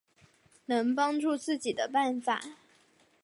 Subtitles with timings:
[0.65, 2.41] 能帮助自己的办法